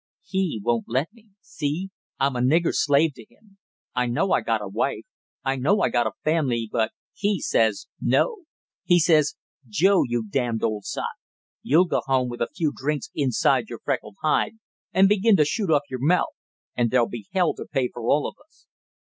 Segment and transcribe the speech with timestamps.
[0.25, 3.59] "He won't let me see I'm a nigger slave to him!
[3.93, 5.05] I know I got a wife
[5.43, 8.45] I know I got a family, but he says no!
[8.83, 9.35] He says
[9.69, 11.17] 'Joe, you damned old sot,
[11.61, 14.53] you'll go home with a few drinks inside your freckled hide
[14.91, 16.29] and begin to shoot off your mouth,
[16.75, 18.65] and there'll be hell to pay for all of us!'"